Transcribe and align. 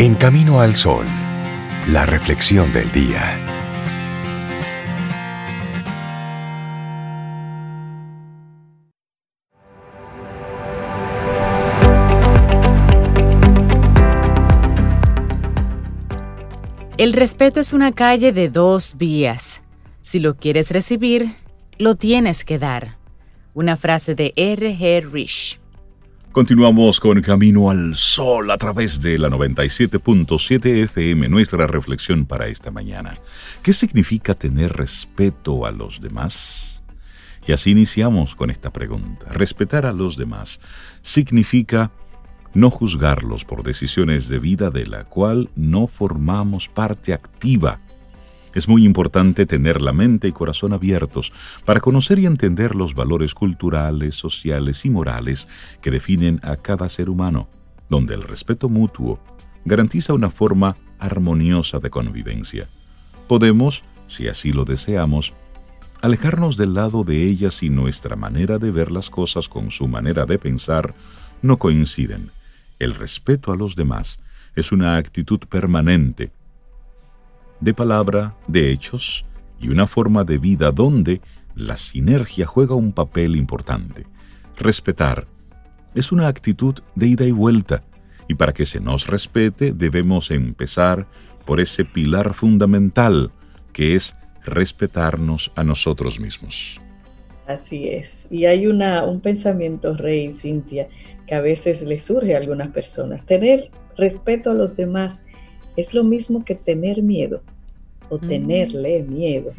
En 0.00 0.14
Camino 0.14 0.60
al 0.60 0.76
Sol, 0.76 1.04
la 1.88 2.06
reflexión 2.06 2.72
del 2.72 2.88
día. 2.92 3.36
El 16.96 17.12
respeto 17.12 17.58
es 17.58 17.72
una 17.72 17.90
calle 17.90 18.30
de 18.30 18.50
dos 18.50 18.96
vías. 18.98 19.62
Si 20.00 20.20
lo 20.20 20.36
quieres 20.36 20.70
recibir, 20.70 21.34
lo 21.76 21.96
tienes 21.96 22.44
que 22.44 22.60
dar. 22.60 22.98
Una 23.52 23.76
frase 23.76 24.14
de 24.14 24.32
R. 24.36 24.78
G. 24.78 25.10
Rich. 25.10 25.58
Continuamos 26.38 27.00
con 27.00 27.20
Camino 27.20 27.68
al 27.68 27.96
Sol 27.96 28.52
a 28.52 28.58
través 28.58 29.02
de 29.02 29.18
la 29.18 29.28
97.7 29.28 30.84
FM, 30.84 31.28
nuestra 31.28 31.66
reflexión 31.66 32.26
para 32.26 32.46
esta 32.46 32.70
mañana. 32.70 33.18
¿Qué 33.60 33.72
significa 33.72 34.34
tener 34.34 34.72
respeto 34.74 35.66
a 35.66 35.72
los 35.72 36.00
demás? 36.00 36.84
Y 37.44 37.50
así 37.50 37.72
iniciamos 37.72 38.36
con 38.36 38.50
esta 38.50 38.72
pregunta. 38.72 39.26
Respetar 39.32 39.84
a 39.84 39.92
los 39.92 40.16
demás 40.16 40.60
significa 41.02 41.90
no 42.54 42.70
juzgarlos 42.70 43.44
por 43.44 43.64
decisiones 43.64 44.28
de 44.28 44.38
vida 44.38 44.70
de 44.70 44.86
la 44.86 45.06
cual 45.06 45.50
no 45.56 45.88
formamos 45.88 46.68
parte 46.68 47.12
activa 47.12 47.80
es 48.54 48.68
muy 48.68 48.84
importante 48.84 49.46
tener 49.46 49.80
la 49.80 49.92
mente 49.92 50.28
y 50.28 50.32
corazón 50.32 50.72
abiertos 50.72 51.32
para 51.64 51.80
conocer 51.80 52.18
y 52.18 52.26
entender 52.26 52.74
los 52.74 52.94
valores 52.94 53.34
culturales, 53.34 54.14
sociales 54.14 54.84
y 54.84 54.90
morales 54.90 55.48
que 55.80 55.90
definen 55.90 56.40
a 56.42 56.56
cada 56.56 56.88
ser 56.88 57.10
humano, 57.10 57.48
donde 57.88 58.14
el 58.14 58.22
respeto 58.22 58.68
mutuo 58.68 59.20
garantiza 59.64 60.14
una 60.14 60.30
forma 60.30 60.76
armoniosa 60.98 61.78
de 61.78 61.90
convivencia. 61.90 62.68
Podemos, 63.28 63.84
si 64.06 64.28
así 64.28 64.52
lo 64.52 64.64
deseamos, 64.64 65.34
alejarnos 66.00 66.56
del 66.56 66.74
lado 66.74 67.04
de 67.04 67.24
ellas 67.24 67.54
si 67.54 67.70
nuestra 67.70 68.16
manera 68.16 68.58
de 68.58 68.70
ver 68.70 68.90
las 68.90 69.10
cosas 69.10 69.48
con 69.48 69.70
su 69.70 69.88
manera 69.88 70.26
de 70.26 70.38
pensar 70.38 70.94
no 71.42 71.58
coinciden. 71.58 72.30
El 72.78 72.94
respeto 72.94 73.52
a 73.52 73.56
los 73.56 73.76
demás 73.76 74.20
es 74.54 74.72
una 74.72 74.96
actitud 74.96 75.40
permanente 75.48 76.30
de 77.60 77.74
palabra, 77.74 78.36
de 78.46 78.70
hechos 78.70 79.26
y 79.60 79.68
una 79.68 79.86
forma 79.86 80.24
de 80.24 80.38
vida 80.38 80.70
donde 80.70 81.20
la 81.54 81.76
sinergia 81.76 82.46
juega 82.46 82.74
un 82.74 82.92
papel 82.92 83.36
importante. 83.36 84.06
Respetar 84.56 85.26
es 85.94 86.12
una 86.12 86.28
actitud 86.28 86.74
de 86.94 87.06
ida 87.08 87.24
y 87.24 87.32
vuelta, 87.32 87.82
y 88.28 88.34
para 88.34 88.52
que 88.52 88.66
se 88.66 88.80
nos 88.80 89.06
respete 89.06 89.72
debemos 89.72 90.30
empezar 90.30 91.06
por 91.44 91.60
ese 91.60 91.84
pilar 91.84 92.34
fundamental 92.34 93.32
que 93.72 93.94
es 93.94 94.14
respetarnos 94.44 95.50
a 95.56 95.64
nosotros 95.64 96.20
mismos. 96.20 96.80
Así 97.46 97.88
es. 97.88 98.28
Y 98.30 98.44
hay 98.44 98.66
una, 98.66 99.04
un 99.04 99.20
pensamiento, 99.20 99.96
Rey 99.96 100.32
Cintia, 100.32 100.88
que 101.26 101.34
a 101.34 101.40
veces 101.40 101.82
le 101.82 101.98
surge 101.98 102.34
a 102.34 102.38
algunas 102.38 102.68
personas. 102.68 103.24
Tener 103.24 103.70
respeto 103.96 104.50
a 104.50 104.54
los 104.54 104.76
demás 104.76 105.24
es 105.78 105.94
lo 105.94 106.02
mismo 106.02 106.44
que 106.44 106.56
tener 106.56 107.02
miedo 107.02 107.40
o 108.08 108.16
mm. 108.16 108.28
tenerle 108.28 109.02
miedo. 109.04 109.52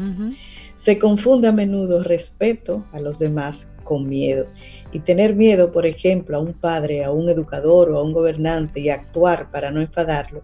Se 0.76 1.00
confunde 1.00 1.48
a 1.48 1.52
menudo 1.52 2.04
respeto 2.04 2.86
a 2.92 3.00
los 3.00 3.20
demás 3.20 3.72
con 3.84 4.08
miedo. 4.08 4.48
Y 4.92 5.00
tener 5.00 5.36
miedo, 5.36 5.72
por 5.72 5.86
ejemplo, 5.86 6.38
a 6.38 6.40
un 6.40 6.54
padre, 6.54 7.04
a 7.04 7.12
un 7.12 7.30
educador 7.30 7.90
o 7.90 8.00
a 8.00 8.04
un 8.04 8.12
gobernante 8.12 8.80
y 8.80 8.90
actuar 8.90 9.50
para 9.52 9.72
no 9.72 9.82
enfadarlo, 9.82 10.42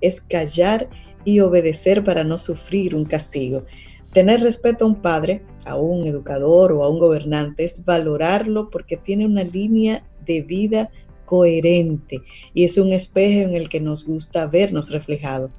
es 0.00 0.20
callar 0.20 0.88
y 1.24 1.40
obedecer 1.40 2.04
para 2.04 2.24
no 2.24 2.38
sufrir 2.38 2.94
un 2.94 3.04
castigo. 3.04 3.64
Tener 4.12 4.40
respeto 4.40 4.84
a 4.84 4.88
un 4.88 5.02
padre, 5.02 5.42
a 5.66 5.76
un 5.76 6.06
educador 6.06 6.72
o 6.72 6.84
a 6.84 6.88
un 6.88 6.98
gobernante 6.98 7.64
es 7.64 7.84
valorarlo 7.84 8.70
porque 8.70 8.96
tiene 8.96 9.26
una 9.26 9.44
línea 9.44 10.04
de 10.24 10.40
vida 10.40 10.90
coherente 11.28 12.22
y 12.54 12.64
es 12.64 12.78
un 12.78 12.92
espejo 12.92 13.46
en 13.46 13.54
el 13.54 13.68
que 13.68 13.80
nos 13.80 14.06
gusta 14.06 14.46
vernos 14.46 14.90
reflejado. 14.90 15.50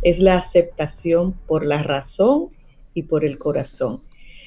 Es 0.00 0.20
la 0.20 0.38
aceptación 0.38 1.34
por 1.46 1.66
la 1.66 1.82
razón 1.82 2.48
y 2.94 3.02
por 3.02 3.26
el 3.26 3.36
corazón. 3.36 4.00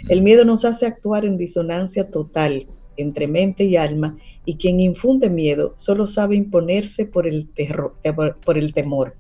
El 0.10 0.24
miedo 0.24 0.44
nos 0.44 0.66
hace 0.66 0.88
actuar 0.88 1.24
en 1.24 1.38
disonancia 1.38 2.10
total 2.10 2.66
entre 2.98 3.28
mente 3.28 3.66
y 3.66 3.76
alma 3.76 4.18
y 4.44 4.56
quien 4.56 4.80
infunde 4.80 5.30
miedo 5.30 5.74
solo 5.78 6.08
sabe 6.08 6.36
imponerse 6.36 7.06
por 7.06 7.28
el, 7.28 7.48
terror, 7.48 7.96
por 8.44 8.58
el 8.58 8.74
temor. 8.74 9.16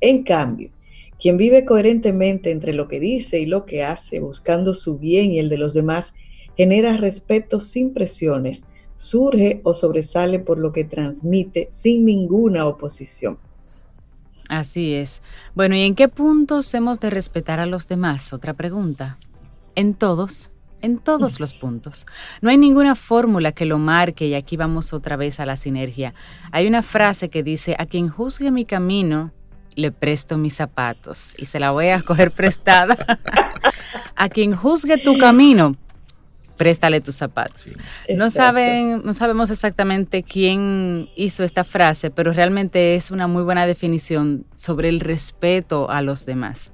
En 0.00 0.24
cambio, 0.24 0.70
quien 1.20 1.36
vive 1.36 1.64
coherentemente 1.64 2.50
entre 2.50 2.74
lo 2.74 2.88
que 2.88 2.98
dice 2.98 3.38
y 3.38 3.46
lo 3.46 3.64
que 3.64 3.84
hace, 3.84 4.18
buscando 4.18 4.74
su 4.74 4.98
bien 4.98 5.30
y 5.30 5.38
el 5.38 5.48
de 5.48 5.58
los 5.58 5.72
demás, 5.72 6.14
genera 6.56 6.96
respeto 6.96 7.60
sin 7.60 7.94
presiones, 7.94 8.66
surge 8.96 9.60
o 9.64 9.74
sobresale 9.74 10.38
por 10.38 10.58
lo 10.58 10.72
que 10.72 10.84
transmite 10.84 11.68
sin 11.70 12.04
ninguna 12.04 12.66
oposición. 12.66 13.38
Así 14.48 14.94
es. 14.94 15.22
Bueno, 15.54 15.74
¿y 15.74 15.82
en 15.82 15.94
qué 15.94 16.08
puntos 16.08 16.72
hemos 16.74 17.00
de 17.00 17.10
respetar 17.10 17.58
a 17.60 17.66
los 17.66 17.88
demás? 17.88 18.32
Otra 18.32 18.54
pregunta. 18.54 19.18
En 19.74 19.94
todos, 19.94 20.50
en 20.82 20.98
todos 20.98 21.40
los 21.40 21.52
puntos. 21.60 22.06
No 22.40 22.50
hay 22.50 22.56
ninguna 22.56 22.94
fórmula 22.94 23.52
que 23.52 23.66
lo 23.66 23.78
marque 23.78 24.26
y 24.26 24.34
aquí 24.34 24.56
vamos 24.56 24.92
otra 24.92 25.16
vez 25.16 25.40
a 25.40 25.46
la 25.46 25.56
sinergia. 25.56 26.14
Hay 26.52 26.66
una 26.66 26.82
frase 26.82 27.28
que 27.28 27.42
dice, 27.42 27.74
a 27.78 27.86
quien 27.86 28.08
juzgue 28.08 28.50
mi 28.50 28.64
camino, 28.64 29.32
le 29.74 29.92
presto 29.92 30.38
mis 30.38 30.54
zapatos 30.54 31.34
y 31.36 31.44
se 31.44 31.60
la 31.60 31.70
voy 31.70 31.88
a 31.88 32.02
coger 32.02 32.30
prestada. 32.32 32.96
a 34.16 34.28
quien 34.28 34.54
juzgue 34.54 34.96
tu 34.96 35.18
camino, 35.18 35.74
préstale 36.56 37.00
tus 37.00 37.16
zapatos. 37.16 37.76
no 38.16 38.30
saben, 38.30 39.02
no 39.04 39.14
sabemos 39.14 39.50
exactamente 39.50 40.22
quién 40.22 41.08
hizo 41.16 41.44
esta 41.44 41.64
frase, 41.64 42.10
pero 42.10 42.32
realmente 42.32 42.94
es 42.94 43.10
una 43.10 43.26
muy 43.26 43.42
buena 43.42 43.66
definición 43.66 44.44
sobre 44.54 44.88
el 44.88 45.00
respeto 45.00 45.90
a 45.90 46.02
los 46.02 46.26
demás. 46.26 46.72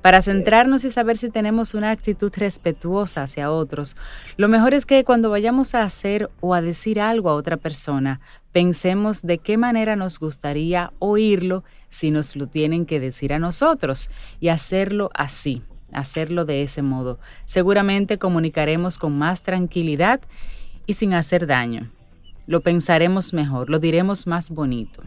Para 0.00 0.22
centrarnos 0.22 0.84
y 0.84 0.90
saber 0.90 1.16
si 1.16 1.30
tenemos 1.30 1.74
una 1.74 1.90
actitud 1.90 2.32
respetuosa 2.36 3.22
hacia 3.22 3.50
otros, 3.50 3.96
lo 4.36 4.48
mejor 4.48 4.74
es 4.74 4.84
que 4.84 5.04
cuando 5.04 5.30
vayamos 5.30 5.74
a 5.74 5.82
hacer 5.82 6.30
o 6.40 6.54
a 6.54 6.60
decir 6.60 7.00
algo 7.00 7.30
a 7.30 7.34
otra 7.34 7.56
persona, 7.56 8.20
pensemos 8.52 9.22
de 9.22 9.38
qué 9.38 9.56
manera 9.56 9.96
nos 9.96 10.18
gustaría 10.18 10.92
oírlo 10.98 11.64
si 11.88 12.10
nos 12.10 12.36
lo 12.36 12.46
tienen 12.48 12.86
que 12.86 13.00
decir 13.00 13.32
a 13.32 13.38
nosotros 13.38 14.10
y 14.40 14.48
hacerlo 14.48 15.10
así 15.14 15.62
hacerlo 15.92 16.44
de 16.44 16.62
ese 16.62 16.82
modo. 16.82 17.18
Seguramente 17.44 18.18
comunicaremos 18.18 18.98
con 18.98 19.16
más 19.16 19.42
tranquilidad 19.42 20.20
y 20.86 20.94
sin 20.94 21.14
hacer 21.14 21.46
daño. 21.46 21.90
Lo 22.46 22.60
pensaremos 22.60 23.32
mejor, 23.32 23.70
lo 23.70 23.78
diremos 23.78 24.26
más 24.26 24.50
bonito. 24.50 25.02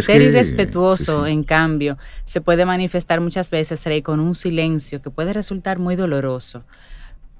Ser 0.00 0.22
irrespetuoso, 0.22 1.26
en 1.26 1.44
cambio, 1.44 1.98
se 2.24 2.40
puede 2.40 2.64
manifestar 2.64 3.20
muchas 3.20 3.50
veces 3.50 3.84
con 4.02 4.18
un 4.18 4.34
silencio 4.34 5.02
que 5.02 5.10
puede 5.10 5.34
resultar 5.34 5.78
muy 5.78 5.94
doloroso 5.94 6.64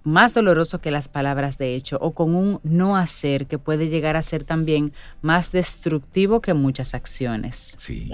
más 0.04 0.34
doloroso 0.34 0.80
que 0.80 0.90
las 0.90 1.08
palabras 1.08 1.58
de 1.58 1.74
hecho 1.74 1.98
o 2.00 2.12
con 2.12 2.34
un 2.34 2.60
no 2.62 2.96
hacer 2.96 3.46
que 3.46 3.58
puede 3.58 3.88
llegar 3.88 4.16
a 4.16 4.22
ser 4.22 4.44
también 4.44 4.92
más 5.22 5.50
destructivo 5.50 6.40
que 6.40 6.54
muchas 6.54 6.94
acciones. 6.94 7.74
Sí. 7.78 8.08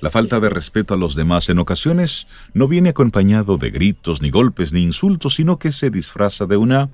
La 0.00 0.10
falta 0.10 0.40
de 0.40 0.48
respeto 0.48 0.94
a 0.94 0.96
los 0.96 1.14
demás 1.14 1.48
en 1.50 1.58
ocasiones 1.58 2.26
no 2.54 2.66
viene 2.66 2.88
acompañado 2.88 3.58
de 3.58 3.70
gritos, 3.70 4.22
ni 4.22 4.30
golpes, 4.30 4.72
ni 4.72 4.80
insultos, 4.80 5.34
sino 5.34 5.58
que 5.58 5.72
se 5.72 5.90
disfraza 5.90 6.46
de 6.46 6.56
una 6.56 6.88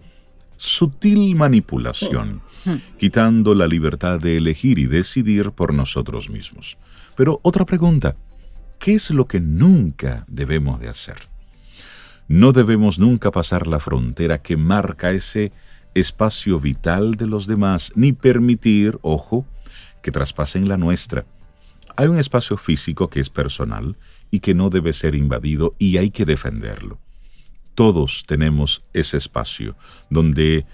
sutil 0.56 1.36
manipulación, 1.36 2.42
quitando 2.98 3.54
la 3.54 3.68
libertad 3.68 4.18
de 4.18 4.38
elegir 4.38 4.78
y 4.78 4.86
decidir 4.86 5.52
por 5.52 5.72
nosotros 5.72 6.30
mismos. 6.30 6.78
Pero 7.16 7.40
otra 7.42 7.64
pregunta, 7.64 8.16
¿qué 8.78 8.94
es 8.94 9.10
lo 9.10 9.26
que 9.26 9.40
nunca 9.40 10.24
debemos 10.26 10.80
de 10.80 10.88
hacer? 10.88 11.35
No 12.28 12.52
debemos 12.52 12.98
nunca 12.98 13.30
pasar 13.30 13.66
la 13.66 13.78
frontera 13.78 14.42
que 14.42 14.56
marca 14.56 15.12
ese 15.12 15.52
espacio 15.94 16.60
vital 16.60 17.14
de 17.14 17.26
los 17.26 17.46
demás, 17.46 17.92
ni 17.94 18.12
permitir, 18.12 18.98
ojo, 19.02 19.46
que 20.02 20.10
traspasen 20.10 20.68
la 20.68 20.76
nuestra. 20.76 21.24
Hay 21.96 22.08
un 22.08 22.18
espacio 22.18 22.56
físico 22.56 23.08
que 23.08 23.20
es 23.20 23.30
personal 23.30 23.96
y 24.30 24.40
que 24.40 24.54
no 24.54 24.70
debe 24.70 24.92
ser 24.92 25.14
invadido 25.14 25.74
y 25.78 25.96
hay 25.96 26.10
que 26.10 26.24
defenderlo. 26.24 26.98
Todos 27.74 28.24
tenemos 28.26 28.84
ese 28.92 29.16
espacio 29.16 29.76
donde 30.10 30.66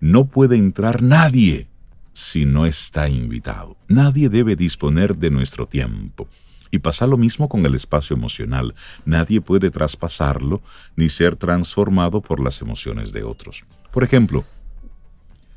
no 0.00 0.26
puede 0.26 0.56
entrar 0.56 1.02
nadie 1.02 1.68
si 2.12 2.44
no 2.44 2.66
está 2.66 3.08
invitado. 3.08 3.76
Nadie 3.88 4.28
debe 4.28 4.56
disponer 4.56 5.16
de 5.16 5.30
nuestro 5.30 5.66
tiempo. 5.66 6.28
Y 6.70 6.80
pasa 6.80 7.06
lo 7.06 7.16
mismo 7.16 7.48
con 7.48 7.64
el 7.64 7.74
espacio 7.74 8.14
emocional. 8.14 8.74
Nadie 9.04 9.40
puede 9.40 9.70
traspasarlo 9.70 10.60
ni 10.96 11.08
ser 11.08 11.36
transformado 11.36 12.20
por 12.20 12.40
las 12.40 12.60
emociones 12.60 13.12
de 13.12 13.22
otros. 13.24 13.64
Por 13.92 14.04
ejemplo, 14.04 14.44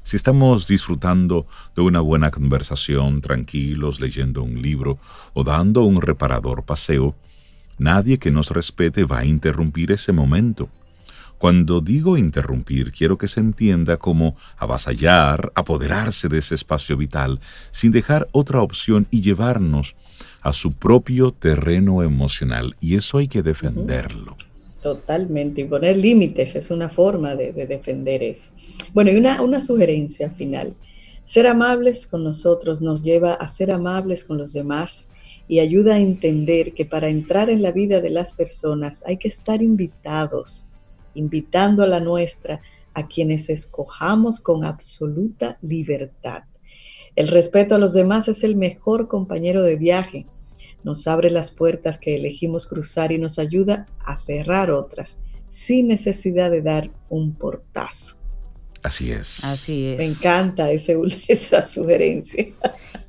Si 0.03 0.15
estamos 0.15 0.67
disfrutando 0.67 1.45
de 1.75 1.83
una 1.83 2.01
buena 2.01 2.31
conversación, 2.31 3.21
tranquilos, 3.21 3.99
leyendo 3.99 4.41
un 4.41 4.61
libro 4.61 4.97
o 5.33 5.43
dando 5.43 5.83
un 5.83 6.01
reparador 6.01 6.63
paseo, 6.63 7.15
nadie 7.77 8.17
que 8.17 8.31
nos 8.31 8.49
respete 8.49 9.05
va 9.05 9.19
a 9.19 9.25
interrumpir 9.25 9.91
ese 9.91 10.11
momento. 10.11 10.69
Cuando 11.37 11.81
digo 11.81 12.17
interrumpir, 12.17 12.91
quiero 12.91 13.17
que 13.17 13.27
se 13.27 13.39
entienda 13.39 13.97
como 13.97 14.35
avasallar, 14.57 15.51
apoderarse 15.55 16.29
de 16.29 16.39
ese 16.39 16.55
espacio 16.55 16.97
vital, 16.97 17.39
sin 17.71 17.91
dejar 17.91 18.27
otra 18.31 18.61
opción 18.61 19.07
y 19.11 19.21
llevarnos 19.21 19.95
a 20.41 20.53
su 20.53 20.73
propio 20.73 21.31
terreno 21.31 22.03
emocional. 22.03 22.75
Y 22.79 22.95
eso 22.95 23.17
hay 23.17 23.27
que 23.27 23.41
defenderlo. 23.41 24.35
Totalmente, 24.81 25.61
y 25.61 25.65
poner 25.65 25.97
límites 25.97 26.55
es 26.55 26.71
una 26.71 26.89
forma 26.89 27.35
de, 27.35 27.51
defender 27.53 28.23
eso. 28.23 28.49
Bueno, 28.93 29.11
y 29.11 29.15
una, 29.15 29.41
una 29.41 29.61
sugerencia 29.61 30.31
final. 30.31 30.73
Ser 31.25 31.47
amables 31.47 32.07
con 32.07 32.23
nosotros 32.23 32.81
nos 32.81 33.03
lleva 33.03 33.33
a 33.33 33.47
ser 33.47 33.71
amables 33.71 34.23
con 34.23 34.37
los 34.37 34.53
demás 34.53 35.09
y 35.47 35.59
ayuda 35.59 35.95
a 35.95 35.99
entender 35.99 36.73
que 36.73 36.85
para 36.85 37.09
entrar 37.09 37.49
en 37.49 37.61
la 37.61 37.71
vida 37.71 38.01
de 38.01 38.09
las 38.09 38.33
personas 38.33 39.03
hay 39.05 39.17
que 39.17 39.27
estar 39.27 39.61
invitados 39.61 40.67
invitando 41.13 41.83
a 41.83 41.87
la 41.87 41.99
nuestra 41.99 42.61
a 42.93 43.07
quienes 43.07 43.49
escojamos 43.49 44.39
con 44.39 44.65
absoluta 44.65 45.57
libertad. 45.61 46.43
El 47.15 47.27
respeto 47.27 47.75
a 47.75 47.77
los 47.77 47.93
demás 47.93 48.27
es 48.27 48.43
el 48.43 48.55
mejor 48.55 49.07
compañero 49.07 49.63
de 49.63 49.75
viaje. 49.75 50.25
Nos 50.83 51.07
abre 51.07 51.29
las 51.29 51.51
puertas 51.51 51.97
que 51.97 52.15
elegimos 52.15 52.67
cruzar 52.67 53.11
y 53.11 53.17
nos 53.17 53.37
ayuda 53.37 53.87
a 54.05 54.17
cerrar 54.17 54.71
otras 54.71 55.21
sin 55.51 55.89
necesidad 55.89 56.49
de 56.49 56.61
dar 56.61 56.89
un 57.09 57.35
portazo. 57.35 58.15
Así 58.81 59.11
es. 59.11 59.43
Así 59.43 59.85
es. 59.85 59.97
Me 59.97 60.05
encanta 60.05 60.71
esa 61.27 61.63
sugerencia. 61.63 62.47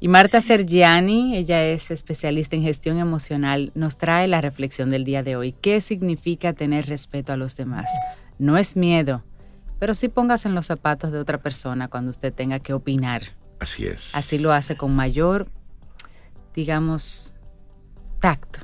Y 0.00 0.08
Marta 0.08 0.40
Sergiani, 0.40 1.37
ella 1.37 1.64
es 1.64 1.90
especialista 1.90 2.56
en 2.56 2.64
gestión 2.64 2.99
emocional, 2.99 3.70
nos 3.75 3.96
trae 3.96 4.26
la 4.26 4.40
reflexión 4.40 4.90
del 4.90 5.04
día 5.04 5.22
de 5.22 5.37
hoy. 5.37 5.52
¿Qué 5.52 5.81
significa 5.81 6.52
tener 6.52 6.87
respeto 6.87 7.32
a 7.32 7.37
los 7.37 7.56
demás? 7.56 7.88
No 8.38 8.58
es 8.58 8.76
miedo, 8.76 9.22
pero 9.78 9.94
sí 9.94 10.08
póngase 10.08 10.49
en 10.49 10.56
los 10.56 10.66
zapatos 10.66 11.12
de 11.12 11.20
otra 11.20 11.38
persona 11.38 11.87
cuando 11.88 12.10
usted 12.10 12.32
tenga 12.32 12.58
que 12.58 12.72
opinar. 12.72 13.22
Así 13.62 13.87
es. 13.87 14.14
Así 14.14 14.38
lo 14.38 14.53
hace 14.53 14.76
con 14.76 14.94
mayor, 14.97 15.47
digamos, 16.53 17.32
tacto. 18.20 18.59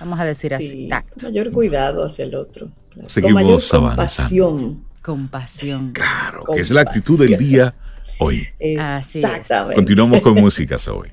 Vamos 0.00 0.18
a 0.18 0.24
decir 0.24 0.54
así, 0.54 0.88
tacto. 0.88 1.26
Mayor 1.26 1.52
cuidado 1.52 2.04
hacia 2.06 2.24
el 2.24 2.34
otro. 2.34 2.70
Seguimos 3.06 3.68
con 3.68 3.82
mayor 3.82 3.96
compasión. 3.96 4.84
Compasión. 5.02 5.92
Claro, 5.92 6.44
que 6.44 6.60
es 6.60 6.70
la 6.70 6.80
actitud 6.80 7.18
del 7.20 7.36
día 7.36 7.74
hoy. 8.18 8.48
Exactamente. 8.58 9.74
Continuamos 9.74 10.22
con 10.22 10.34
música 10.34 10.76
hoy. 10.90 11.10